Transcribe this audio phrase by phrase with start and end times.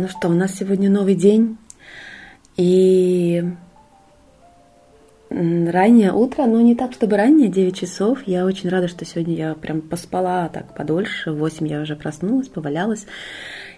[0.00, 1.58] Ну что, у нас сегодня новый день.
[2.56, 3.44] И
[5.28, 8.20] раннее утро, но не так, чтобы раннее, 9 часов.
[8.24, 11.32] Я очень рада, что сегодня я прям поспала так подольше.
[11.32, 13.04] В 8 я уже проснулась, повалялась.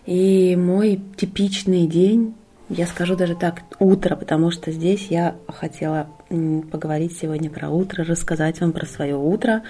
[0.06, 2.36] И мой типичный день,
[2.68, 8.60] я скажу даже так, утро, потому что здесь я хотела поговорить сегодня про утро, рассказать
[8.60, 9.64] вам про свое утро.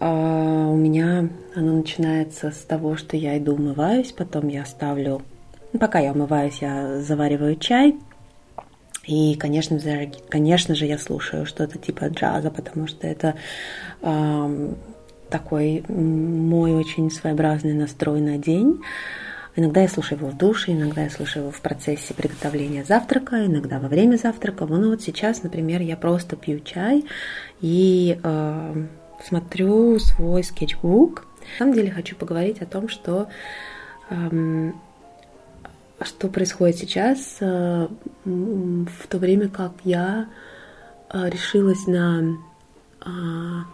[0.00, 5.22] А, у меня оно начинается с того, что я иду умываюсь, потом я ставлю
[5.78, 7.96] пока я умываюсь, я завариваю чай.
[9.06, 13.34] И, конечно же, конечно же, я слушаю что-то типа джаза, потому что это
[14.02, 14.72] э,
[15.30, 18.80] такой мой очень своеобразный настрой на день.
[19.56, 23.80] Иногда я слушаю его в душе, иногда я слушаю его в процессе приготовления завтрака, иногда
[23.80, 24.66] во время завтрака.
[24.66, 27.04] Ну вот сейчас, например, я просто пью чай
[27.60, 28.84] и э,
[29.26, 31.26] смотрю свой скетчбук.
[31.40, 33.28] На самом деле хочу поговорить о том, что
[34.10, 34.72] э,
[36.04, 37.88] что происходит сейчас, э,
[38.24, 40.28] в то время как я
[41.12, 42.38] э, решилась на
[43.00, 43.64] а,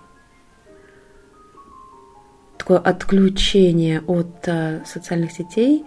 [2.56, 5.84] такое отключение от э, социальных сетей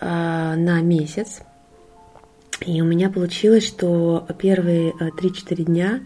[0.00, 1.40] на месяц.
[2.60, 6.00] И у меня получилось, что первые 3-4 дня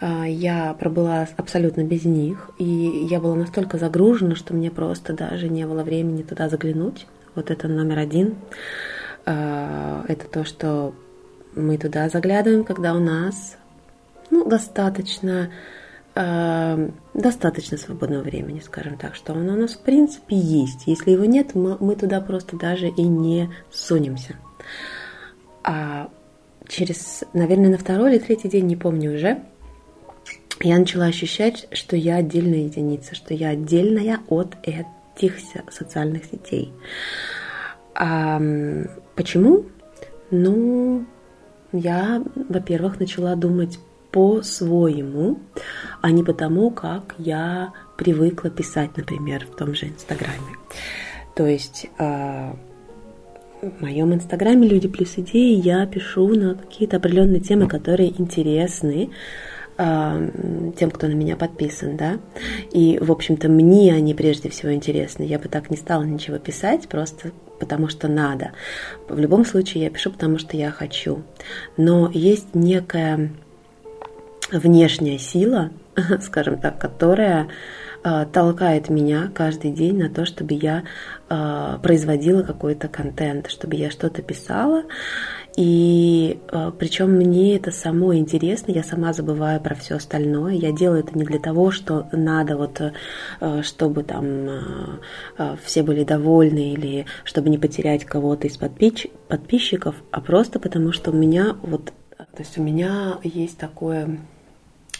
[0.00, 2.64] я пробыла абсолютно без них, и
[3.10, 7.06] я была настолько загружена, что мне просто даже не было времени туда заглянуть.
[7.34, 8.36] Вот это номер один.
[9.24, 10.94] А, это то, что
[11.54, 13.56] мы туда заглядываем, когда у нас
[14.30, 15.50] ну, достаточно,
[16.14, 20.86] э, достаточно свободного времени, скажем так, что оно у нас в принципе есть.
[20.86, 24.36] Если его нет, мы, мы туда просто даже и не сунемся.
[25.62, 26.08] А
[26.66, 29.42] через, наверное, на второй или третий день, не помню уже,
[30.60, 34.56] я начала ощущать, что я отдельная единица, что я отдельная от
[35.16, 35.34] этих
[35.70, 36.72] социальных сетей.
[37.94, 38.40] А
[39.14, 39.66] почему?
[40.30, 41.04] Ну,
[41.72, 43.78] я, во-первых, начала думать
[44.10, 45.38] по-своему,
[46.00, 50.56] а не потому, как я привыкла писать, например, в том же Инстаграме.
[51.34, 52.52] То есть э,
[53.62, 59.10] в моем Инстаграме «Люди плюс идеи» я пишу на какие-то определенные темы, которые интересны
[59.76, 62.18] тем, кто на меня подписан, да,
[62.72, 65.24] и, в общем-то, мне они прежде всего интересны.
[65.24, 68.52] Я бы так не стала ничего писать, просто потому что надо.
[69.08, 71.22] В любом случае я пишу, потому что я хочу.
[71.76, 73.30] Но есть некая
[74.50, 75.70] внешняя сила,
[76.20, 77.48] скажем так, которая
[78.02, 80.84] толкает меня каждый день на то, чтобы я
[81.28, 84.84] э, производила какой-то контент, чтобы я что-то писала.
[85.56, 90.54] И э, причем мне это само интересно, я сама забываю про все остальное.
[90.54, 96.04] Я делаю это не для того, что надо вот, э, чтобы там э, все были
[96.04, 101.92] довольны или чтобы не потерять кого-то из подписчиков, а просто потому что у меня вот,
[102.16, 104.18] то есть у меня есть такое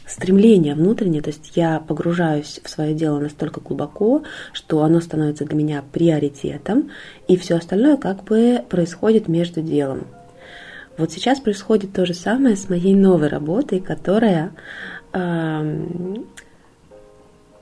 [0.06, 5.56] стремление внутреннее, то есть я погружаюсь в свое дело настолько глубоко, что оно становится для
[5.56, 6.90] меня приоритетом,
[7.28, 10.06] и все остальное как бы происходит между делом.
[10.98, 14.52] Вот сейчас происходит то же самое с моей новой работой, которая
[15.12, 15.86] э,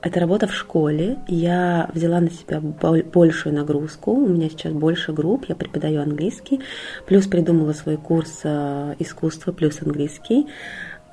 [0.01, 1.19] это работа в школе.
[1.27, 4.11] Я взяла на себя большую нагрузку.
[4.11, 5.45] У меня сейчас больше групп.
[5.47, 6.61] Я преподаю английский.
[7.05, 10.47] Плюс придумала свой курс э, искусства плюс английский.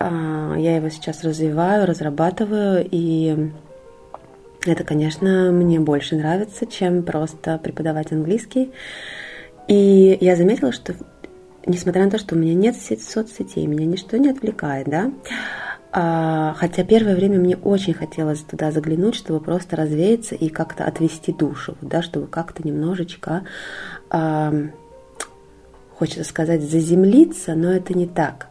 [0.00, 2.86] Э, я его сейчас развиваю, разрабатываю.
[2.90, 3.50] И
[4.66, 8.72] это, конечно, мне больше нравится, чем просто преподавать английский.
[9.68, 10.94] И я заметила, что
[11.66, 15.12] несмотря на то, что у меня нет соцсетей, меня ничто не отвлекает, да,
[15.90, 21.32] а, хотя первое время мне очень хотелось туда заглянуть, чтобы просто развеяться и как-то отвести
[21.32, 23.44] душу, да, чтобы как-то немножечко,
[24.10, 24.52] а,
[25.96, 28.48] хочется сказать, заземлиться, но это не так,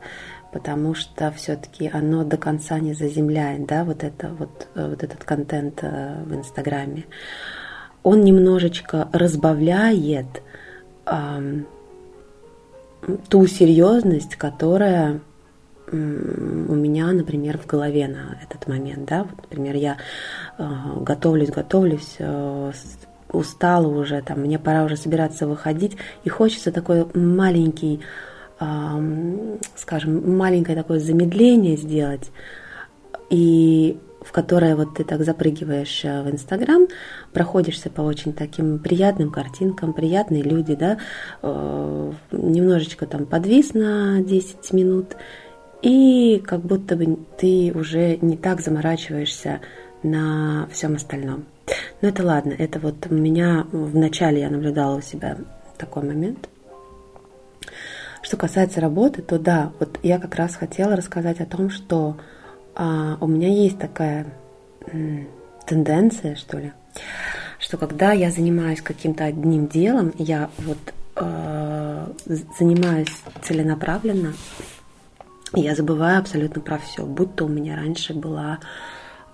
[0.52, 5.80] потому что все-таки оно до конца не заземляет, да, вот это вот, вот этот контент
[5.82, 7.06] э, в Инстаграме.
[8.04, 10.28] Он немножечко разбавляет
[13.30, 15.22] ту серьезность, которая
[15.90, 19.98] у меня, например, в голове на этот момент, да, вот, например, я
[20.58, 20.64] э,
[21.00, 22.72] готовлюсь, готовлюсь, э,
[23.32, 25.96] устала уже, там, мне пора уже собираться выходить,
[26.26, 28.27] и хочется такой маленький, э,
[29.76, 32.32] скажем, маленькое такое замедление сделать,
[33.30, 36.88] и в которое вот ты так запрыгиваешь э, в Инстаграм,
[37.32, 40.98] проходишься по очень таким приятным картинкам, приятные люди, да,
[41.42, 45.16] э, немножечко там подвис на 10 минут,
[45.82, 49.62] и как будто бы ты уже не так заморачиваешься
[50.04, 51.46] на всем остальном.
[52.02, 55.38] Но это ладно, это вот меня вначале я наблюдала у себя
[55.78, 56.50] такой момент.
[58.28, 62.18] Что касается работы, то да, вот я как раз хотела рассказать о том, что
[62.76, 64.28] а, у меня есть такая
[64.92, 65.30] м,
[65.66, 66.74] тенденция, что ли,
[67.58, 70.78] что когда я занимаюсь каким-то одним делом, я вот
[71.16, 72.08] э,
[72.60, 74.34] занимаюсь целенаправленно,
[75.54, 77.06] я забываю абсолютно про все.
[77.06, 78.60] Будь то у меня раньше была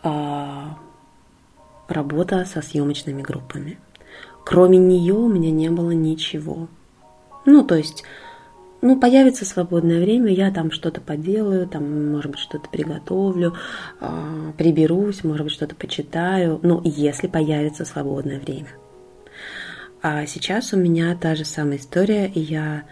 [0.04, 0.62] э,
[1.88, 3.80] работа со съемочными группами.
[4.45, 6.68] Кроме нее у меня не было ничего.
[7.48, 8.04] Ну, то есть,
[8.83, 13.56] ну, появится свободное время, я там что-то поделаю, там, может быть, что-то приготовлю,
[14.01, 16.59] э, приберусь, может быть, что-то почитаю.
[16.63, 18.68] Ну, если появится свободное время.
[20.01, 22.83] А сейчас у меня та же самая история, и я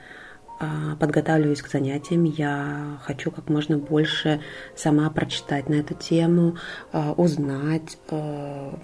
[0.99, 4.41] подготавливаюсь к занятиям, я хочу как можно больше
[4.75, 6.57] сама прочитать на эту тему,
[6.91, 8.77] а, узнать, а,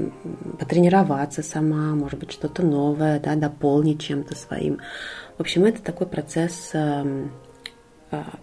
[0.60, 4.80] потренироваться сама, может быть, что-то новое, да, дополнить чем-то своим.
[5.38, 6.74] В общем, это такой процесс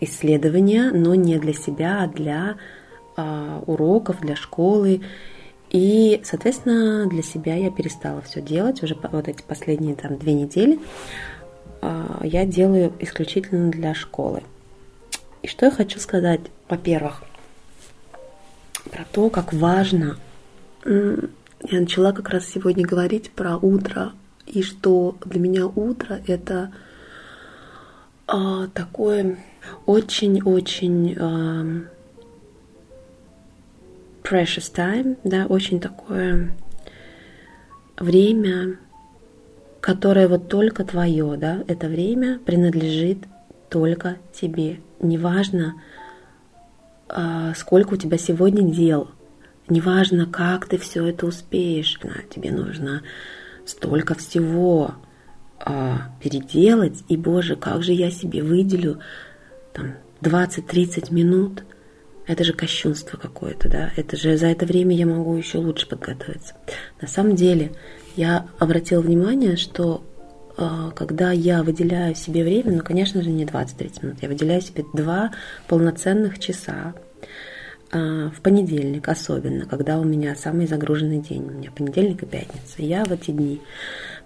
[0.01, 2.57] исследования, но не для себя, а для
[3.67, 5.01] уроков, для школы.
[5.71, 10.79] И, соответственно, для себя я перестала все делать уже вот эти последние там две недели.
[11.87, 14.43] А, я делаю исключительно для школы.
[15.43, 16.41] И что я хочу сказать?
[16.67, 17.23] Во-первых,
[18.91, 20.17] про то, как важно.
[20.87, 24.13] Я начала как раз сегодня говорить про утро,
[24.47, 26.73] и что для меня утро это
[28.27, 29.37] а, такое
[29.85, 31.67] очень-очень а,
[34.23, 36.55] precious time, да, очень такое
[37.99, 38.79] время,
[39.85, 43.19] которое вот только твое, да, это время принадлежит
[43.69, 44.81] только тебе.
[44.99, 45.75] Неважно,
[47.07, 49.11] а, сколько у тебя сегодня дел,
[49.69, 52.01] неважно, как ты все это успеешь,
[52.35, 53.03] тебе нужно
[53.67, 54.95] столько всего
[55.61, 59.01] а, переделать, и, боже, как же я себе выделю
[59.75, 61.63] там 20-30 минут,
[62.27, 66.55] это же кощунство какое-то, да, это же за это время я могу еще лучше подготовиться.
[67.03, 67.73] На самом деле,
[68.17, 70.05] я обратила внимание, что
[70.57, 74.85] э, когда я выделяю себе время, ну, конечно же, не 20-30 минут, я выделяю себе
[74.93, 75.33] два
[75.69, 76.95] полноценных часа
[77.93, 82.75] э, в понедельник особенно, когда у меня самый загруженный день, у меня понедельник и пятница.
[82.79, 83.61] Я в эти дни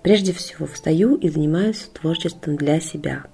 [0.02, 3.24] прежде всего встаю и занимаюсь творчеством для себя.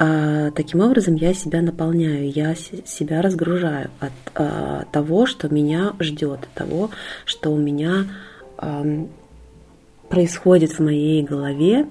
[0.00, 6.40] А, таким образом я себя наполняю, я себя разгружаю от а, того, что меня ждет,
[6.44, 6.90] от того,
[7.24, 8.06] что у меня
[10.08, 11.86] происходит в моей голове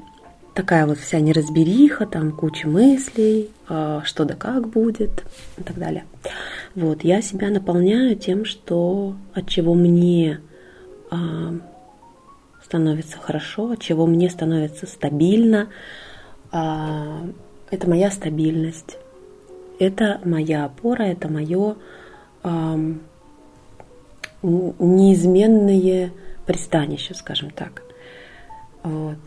[0.57, 5.23] такая вот вся неразбериха, там куча мыслей, а, что да как будет
[5.59, 6.05] и так далее.
[6.73, 10.41] Вот, я себя наполняю тем, что от чего мне
[11.11, 11.53] а,
[12.63, 15.67] становится хорошо, от чего мне становится стабильно.
[16.51, 17.21] А,
[17.69, 18.97] это моя стабильность,
[19.77, 21.75] это моя опора, это мое
[24.41, 26.11] неизменное
[26.47, 27.86] пристанище, скажем так.
[28.87, 29.17] Вот.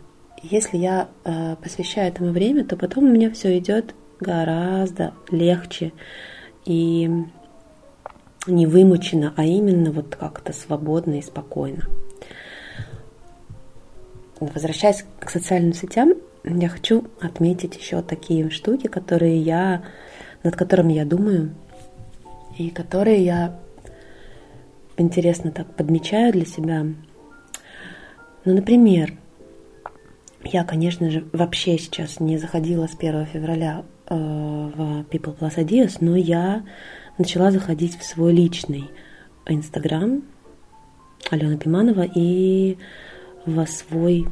[0.41, 5.93] Если я э, посвящаю этому время, то потом у меня все идет гораздо легче
[6.65, 7.09] и
[8.47, 11.83] не вымучено, а именно вот как-то свободно и спокойно.
[14.39, 16.13] Возвращаясь к социальным сетям,
[16.43, 19.83] я хочу отметить еще такие штуки, которые я,
[20.43, 21.53] над которыми я думаю,
[22.57, 23.59] и которые я
[24.97, 26.83] интересно так подмечаю для себя.
[28.43, 29.13] Ну, например,
[30.43, 35.97] я, конечно же, вообще сейчас не заходила с 1 февраля э, в People Plus Ideas,
[35.99, 36.63] но я
[37.17, 38.89] начала заходить в свой личный
[39.45, 40.23] Инстаграм
[41.29, 42.77] Алена Пиманова и
[43.45, 44.25] во свой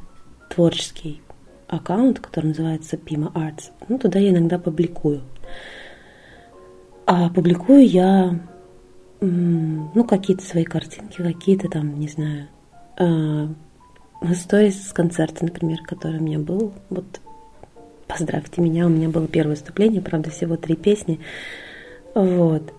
[0.49, 1.21] творческий
[1.67, 3.71] аккаунт, который называется Pima Arts.
[3.87, 5.21] Ну, туда я иногда публикую.
[7.05, 8.39] А публикую я
[9.21, 12.47] ну, какие-то свои картинки, какие-то там, не знаю,
[12.97, 13.47] э,
[14.35, 16.73] сторис с концерта, например, который у меня был.
[16.89, 17.21] Вот
[18.07, 21.19] поздравьте меня, у меня было первое выступление, правда, всего три песни.
[22.15, 22.73] Вот.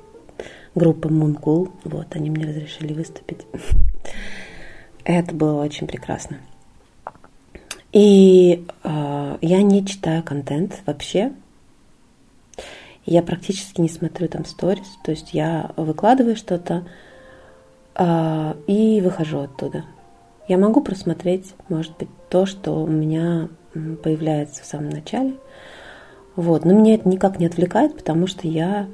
[0.74, 3.46] Группа Cool, вот, они мне разрешили выступить.
[5.04, 6.38] Это было очень прекрасно.
[7.92, 11.32] И э, я не читаю контент вообще.
[13.04, 14.86] Я практически не смотрю там сторис.
[15.02, 16.86] То есть я выкладываю что-то
[17.96, 19.84] э, и выхожу оттуда.
[20.50, 23.48] Я могу просмотреть, может быть, то, что у меня
[24.02, 25.34] появляется в самом начале.
[26.34, 26.64] Вот.
[26.64, 28.88] Но меня это никак не отвлекает, потому что я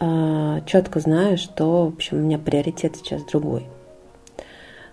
[0.00, 3.66] э, четко знаю, что, в общем, у меня приоритет сейчас другой.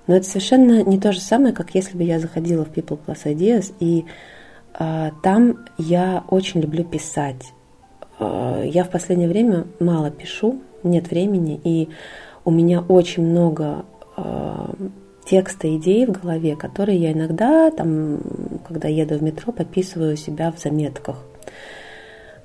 [0.07, 3.23] Но это совершенно не то же самое, как если бы я заходила в People Plus
[3.23, 4.03] Ideas и
[4.73, 7.53] А, там я очень люблю писать.
[8.19, 11.89] А, я в последнее время мало пишу, нет времени, и
[12.43, 13.85] у меня очень много
[14.15, 14.73] а,
[15.29, 18.19] текста, идей в голове, которые я иногда, там,
[18.67, 21.17] когда еду в метро, подписываю себя в заметках.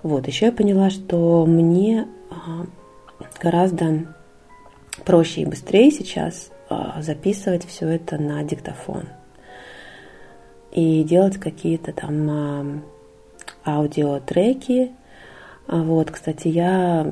[0.03, 2.07] Вот, еще я поняла, что мне
[3.41, 4.07] гораздо
[5.05, 6.51] проще и быстрее сейчас
[7.01, 9.05] записывать все это на диктофон
[10.73, 12.83] и делать какие-то там
[13.65, 14.93] аудиотреки.
[15.69, 17.11] Вот, кстати, я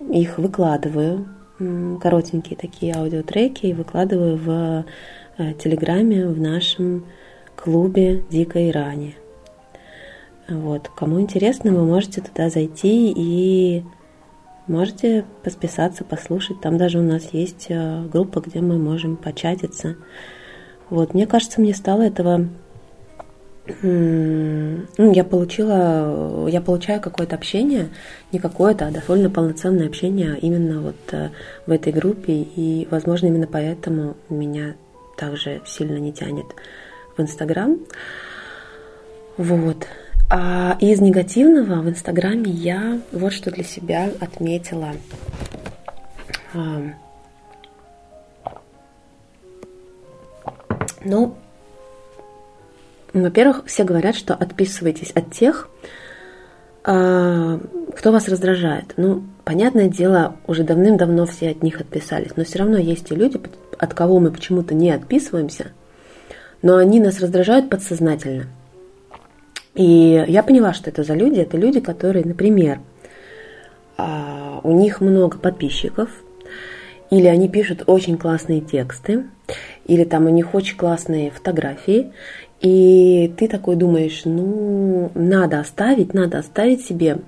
[0.00, 1.28] их выкладываю,
[2.00, 4.84] коротенькие такие аудиотреки, и выкладываю в
[5.38, 7.04] э, Телеграме в нашем
[7.56, 9.16] клубе Дикой Рани.
[10.48, 13.84] Вот, кому интересно, вы можете туда зайти и
[14.66, 16.60] можете посписаться, послушать.
[16.60, 19.96] Там даже у нас есть э, группа, где мы можем початиться.
[20.88, 22.48] Вот, мне кажется, мне стало этого
[23.82, 27.88] ну, я получила, я получаю какое-то общение,
[28.32, 31.30] не какое-то, а довольно полноценное общение именно вот э,
[31.66, 34.74] в этой группе, и, возможно, именно поэтому меня
[35.16, 36.46] также сильно не тянет
[37.16, 37.78] в Инстаграм.
[39.36, 39.86] Вот.
[40.30, 44.92] А из негативного в Инстаграме я вот что для себя отметила.
[51.04, 51.34] Ну,
[53.12, 55.68] во-первых, все говорят, что отписывайтесь от тех,
[56.84, 57.60] а,
[57.96, 58.94] кто вас раздражает.
[58.96, 63.40] Ну, понятное дело, уже давным-давно все от них отписались, но все равно есть и люди,
[63.78, 65.72] от кого мы почему-то не отписываемся,
[66.62, 68.46] но они нас раздражают подсознательно.
[69.74, 71.38] И я поняла, что это за люди.
[71.38, 72.80] Это люди, которые, например,
[73.96, 76.10] а, у них много подписчиков,
[77.10, 79.24] или они пишут очень классные тексты,
[79.86, 82.12] или там у них очень классные фотографии,
[82.60, 87.18] и ты такой думаешь, ну, надо оставить, надо оставить себе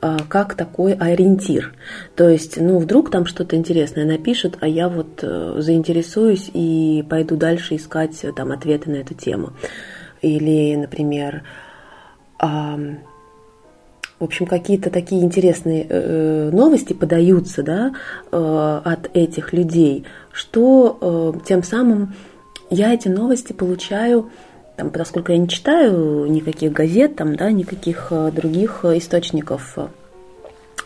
[0.00, 1.74] а, как такой ориентир.
[2.16, 7.36] То есть, ну, вдруг там что-то интересное напишут, а я вот э, заинтересуюсь и пойду
[7.36, 9.52] дальше искать э, там ответы на эту тему.
[10.22, 11.42] Или, например,
[12.38, 17.92] в общем, какие-то такие интересные э, новости подаются да,
[18.30, 22.14] от этих людей, что тем самым
[22.70, 24.30] я эти новости получаю
[24.80, 29.76] там, поскольку я не читаю никаких газет, там, да, никаких э, других э, источников,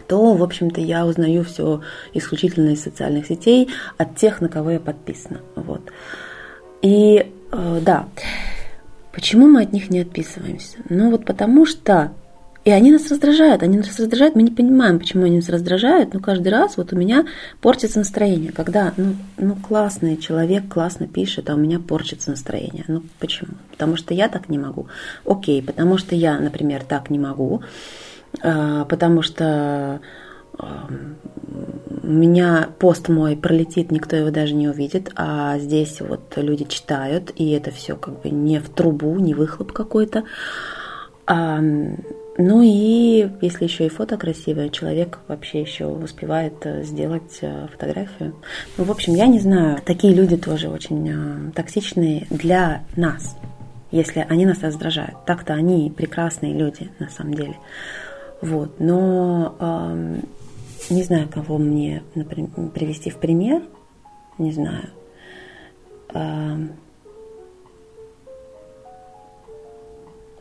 [0.08, 1.80] то, в общем-то, я узнаю все
[2.12, 5.42] исключительно из социальных сетей, от тех, на кого я подписана.
[5.54, 5.80] Вот.
[6.82, 8.08] И э, да,
[9.12, 10.78] почему мы от них не отписываемся?
[10.88, 12.10] Ну вот потому что
[12.64, 16.20] и они нас раздражают, они нас раздражают, мы не понимаем, почему они нас раздражают, но
[16.20, 17.26] каждый раз вот у меня
[17.60, 22.84] портится настроение, когда, ну, ну классный человек классно пишет, а у меня портится настроение.
[22.88, 23.52] Ну почему?
[23.70, 24.86] Потому что я так не могу.
[25.26, 27.62] Окей, потому что я, например, так не могу,
[28.42, 30.00] а, потому что
[30.56, 37.32] у меня пост мой пролетит, никто его даже не увидит, а здесь вот люди читают,
[37.34, 40.24] и это все как бы не в трубу, не выхлоп какой-то.
[42.36, 48.34] Ну и если еще и фото красивое, человек вообще еще успевает э, сделать э, фотографию.
[48.76, 53.36] Ну, в общем, я не знаю, такие люди тоже очень э, токсичные для нас,
[53.92, 55.24] если они нас раздражают.
[55.26, 57.56] Так-то они прекрасные люди на самом деле.
[58.40, 60.16] Вот, но э,
[60.90, 63.62] не знаю, кого мне например, привести в пример,
[64.38, 64.88] не знаю.
[66.12, 66.56] Э,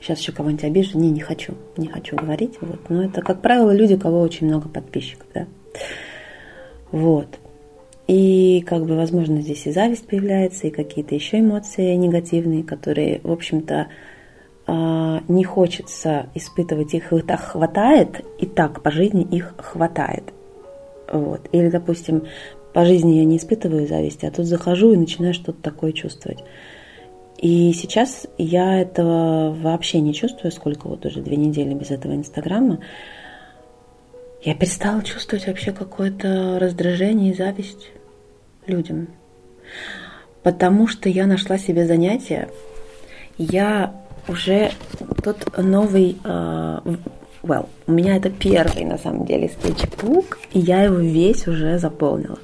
[0.03, 1.00] сейчас еще кого-нибудь обижу.
[1.00, 2.57] Не, не хочу, не хочу говорить.
[2.62, 2.89] Вот.
[2.89, 5.48] Но это, как правило, люди, у кого очень много подписчиков, да.
[6.91, 7.27] Вот.
[8.07, 13.31] И, как бы, возможно, здесь и зависть появляется, и какие-то еще эмоции негативные, которые, в
[13.31, 13.88] общем-то,
[14.67, 20.33] а, не хочется испытывать, их и так хватает, и так по жизни их хватает.
[21.12, 21.48] Вот.
[21.53, 22.24] Или, допустим,
[22.74, 26.43] по жизни я не испытываю зависти, а тут захожу и начинаю что-то такое чувствовать.
[27.44, 32.80] И сейчас я этого вообще не чувствую, сколько вот уже две недели без этого Инстаграма.
[34.42, 37.92] Я перестала чувствовать вообще какое-то раздражение и зависть
[38.66, 39.10] людям.
[40.42, 42.48] Потому что я нашла себе занятие.
[43.38, 43.94] Я
[44.30, 44.72] уже
[45.22, 46.98] тот новый, uh,
[47.42, 52.40] well, у меня это первый на самом деле скетчбук, и я его весь уже заполнила.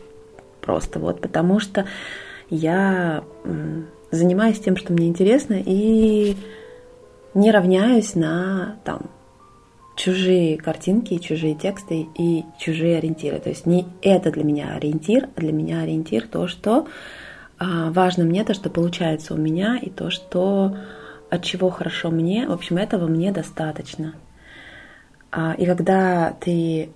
[0.60, 1.86] Просто вот потому что
[2.50, 3.24] я
[4.12, 6.36] занимаюсь тем, что мне интересно, и
[7.34, 9.10] не равняюсь на там
[9.96, 13.40] чужие картинки, чужие тексты и чужие ориентиры.
[13.40, 16.88] То есть не это для меня ориентир, а для меня ориентир то, что
[17.58, 20.78] а, важно мне, то, что получается у меня, и то, что
[21.30, 24.16] от чего хорошо мне, в общем, этого мне достаточно.
[25.32, 26.90] А, и когда ты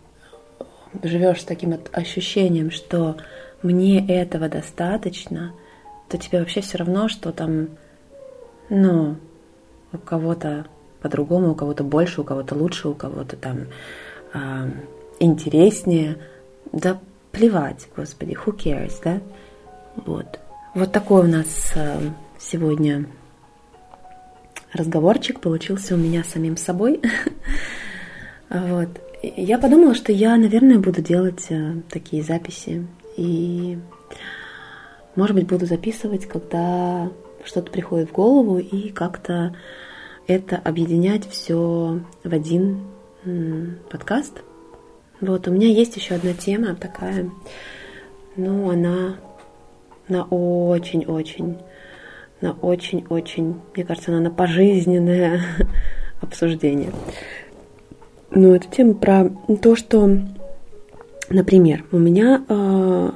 [1.03, 3.17] живешь с таким ощущением, что
[3.62, 5.53] мне этого достаточно,
[6.13, 7.70] то тебе вообще все равно, что там,
[8.70, 9.15] ну,
[9.91, 10.67] у кого-то
[11.01, 13.62] по-другому, у кого-то больше, у кого-то лучше, у кого-то там
[14.36, 14.70] э,
[15.20, 16.20] интереснее.
[16.72, 17.00] Да
[17.32, 19.22] плевать, господи, who cares, да?
[20.05, 20.39] Вот.
[20.75, 23.08] Вот такой у нас э, сегодня
[24.72, 27.01] разговорчик получился у меня самим собой.
[28.50, 28.89] Вот.
[29.24, 32.86] Я подумала, что я, наверное, буду делать э, такие записи.
[33.17, 33.79] И,
[35.15, 37.10] может быть, буду записывать, когда
[37.43, 39.55] что-то приходит в голову, и как-то
[40.27, 42.82] это объединять все в один
[43.89, 44.41] подкаст.
[45.22, 47.29] Вот, у меня есть еще одна тема такая,
[48.36, 49.15] ну, она
[50.08, 51.58] на очень-очень,
[52.41, 55.41] на очень-очень, мне кажется, она на пожизненное
[56.22, 56.91] обсуждение.
[58.32, 59.29] Ну, это тема про
[59.62, 60.10] то, что,
[61.29, 63.12] например, у меня э,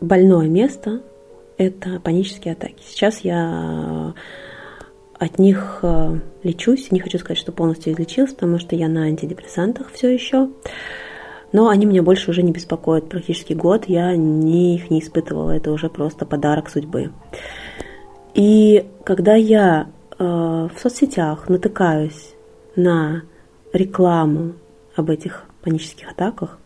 [0.00, 1.00] больное место–
[1.56, 2.82] это панические атаки.
[2.86, 4.14] Сейчас я
[5.18, 6.90] от них э, лечусь.
[6.90, 10.50] Не хочу сказать, что полностью излечилась, потому что я на антидепрессантах все еще.
[11.52, 13.08] Но они меня больше уже не беспокоят.
[13.08, 15.52] Практически год я ни их не испытывала.
[15.52, 17.12] Это уже просто подарок судьбы.
[18.34, 19.86] И когда я
[20.18, 22.34] э, в соцсетях натыкаюсь
[22.74, 23.22] на
[23.72, 24.54] рекламу
[24.96, 26.58] об этих панических атаках.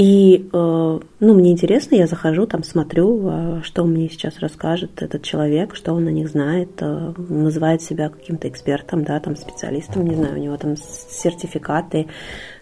[0.00, 5.22] И, э, ну, мне интересно, я захожу, там смотрю, э, что мне сейчас расскажет этот
[5.22, 10.14] человек, что он о них знает, э, называет себя каким-то экспертом, да, там специалистом, не
[10.14, 12.06] знаю, у него там сертификаты,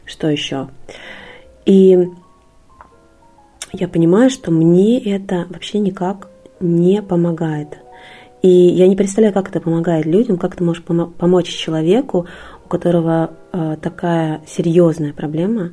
[0.05, 0.71] что еще.
[1.65, 2.09] И
[3.73, 7.79] я понимаю, что мне это вообще никак не помогает.
[8.43, 12.27] И я не представляю, как это помогает людям, как ты можешь помочь человеку,
[12.69, 15.71] у которого э, такая серьезная проблема,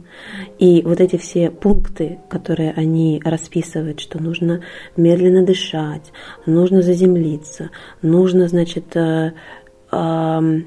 [0.59, 4.61] и вот эти все пункты, которые они расписывают, что нужно
[4.95, 6.13] медленно дышать,
[6.45, 9.33] нужно заземлиться, нужно, значит, э,
[9.91, 10.61] э,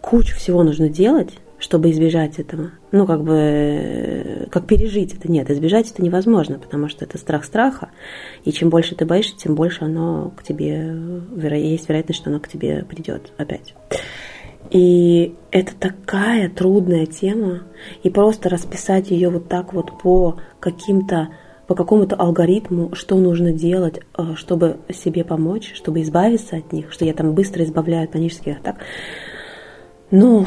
[0.00, 2.70] кучу всего нужно делать, чтобы избежать этого.
[2.90, 5.30] Ну, как бы, как пережить это.
[5.30, 7.90] Нет, избежать это невозможно, потому что это страх страха.
[8.44, 10.96] И чем больше ты боишься, тем больше оно к тебе,
[11.60, 13.74] есть вероятность, что оно к тебе придет опять.
[14.70, 17.62] И это такая трудная тема.
[18.02, 21.28] И просто расписать ее вот так вот по каким-то
[21.66, 27.04] по какому-то алгоритму, что нужно делать, э, чтобы себе помочь, чтобы избавиться от них, что
[27.04, 28.78] я там быстро избавляю от панических атак.
[30.10, 30.46] Ну,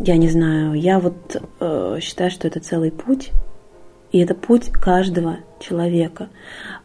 [0.00, 3.32] я не знаю, я вот э, считаю, что это целый путь,
[4.12, 6.28] и это путь каждого человека.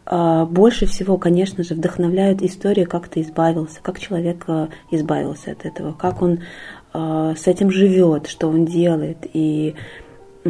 [0.06, 5.66] Э, больше всего, конечно же, вдохновляют истории, как ты избавился, как человек э, избавился от
[5.66, 6.40] этого, как он
[6.94, 9.74] э, с этим живет, что он делает, и,
[10.44, 10.48] э,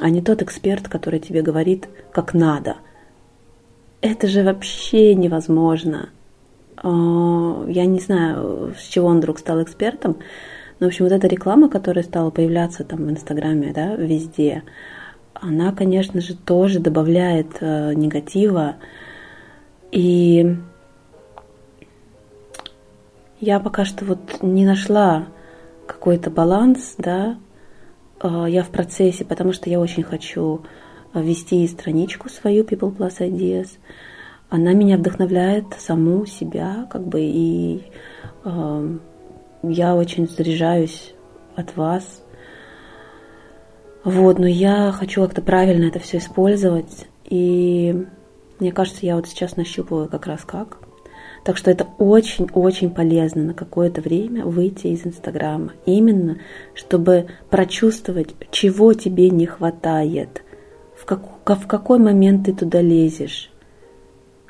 [0.00, 2.76] а не тот эксперт, который тебе говорит, как надо.
[4.00, 6.10] Это же вообще невозможно.
[6.82, 10.18] Э, я не знаю, с чего он вдруг стал экспертом,
[10.78, 14.62] ну, в общем, вот эта реклама, которая стала появляться там в Инстаграме, да, везде,
[15.32, 18.76] она, конечно же, тоже добавляет э, негатива.
[19.90, 20.56] И
[23.40, 25.26] я пока что вот не нашла
[25.86, 27.38] какой-то баланс, да,
[28.22, 30.62] э, я в процессе, потому что я очень хочу
[31.14, 33.68] вести страничку свою People Plus Ideas.
[34.50, 37.82] Она меня вдохновляет саму себя, как бы, и
[38.44, 38.98] э,
[39.68, 41.14] я очень заряжаюсь
[41.54, 42.22] от вас.
[44.04, 47.06] Вот, но я хочу как-то правильно это все использовать.
[47.24, 48.06] И
[48.60, 50.78] мне кажется, я вот сейчас нащупываю как раз как.
[51.44, 55.72] Так что это очень-очень полезно на какое-то время выйти из Инстаграма.
[55.84, 56.38] Именно,
[56.74, 60.42] чтобы прочувствовать, чего тебе не хватает,
[60.96, 63.50] в, как, в какой момент ты туда лезешь,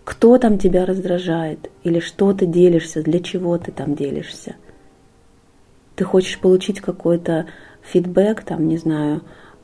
[0.05, 4.55] кто там тебя раздражает, или что ты делишься, для чего ты там делишься–
[5.97, 7.47] ты хочешь получить какой-то
[7.83, 9.23] фидбэк, там, не знаю,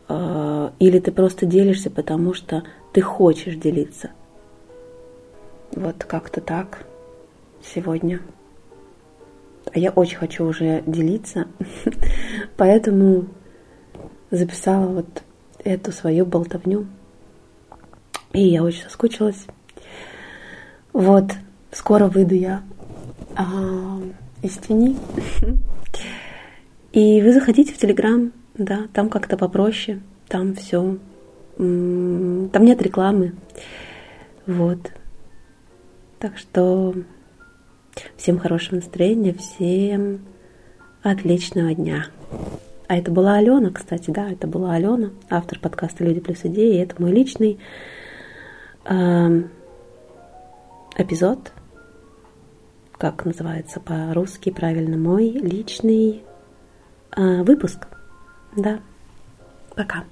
[0.08, 4.10] э, или ты просто делишься, потому что ты хочешь делиться.
[5.72, 6.86] Вот как-то так
[7.62, 8.20] сегодня.
[9.72, 11.46] А я очень хочу уже делиться,
[12.56, 13.26] поэтому
[14.30, 15.22] записала вот
[15.62, 16.86] эту свою болтовню.
[18.32, 19.46] И я очень соскучилась.
[20.94, 21.32] Вот,
[21.70, 22.62] скоро выйду я
[23.36, 24.00] а,
[24.42, 24.96] из тени.
[26.92, 30.98] И вы заходите в Телеграм, да, там как-то попроще, там все,
[31.56, 33.32] там нет рекламы,
[34.46, 34.92] вот.
[36.18, 36.94] Так что
[38.16, 40.20] всем хорошего настроения, всем
[41.02, 42.06] отличного дня.
[42.88, 46.78] А это была Алена, кстати, да, это была Алена, автор подкаста «Люди плюс идеи».
[46.78, 47.58] Это мой личный
[48.84, 49.42] э,
[50.98, 51.52] эпизод,
[52.98, 56.22] как называется по-русски правильно, мой личный
[57.16, 57.86] выпуск.
[58.56, 58.80] Да,
[59.76, 60.04] пока.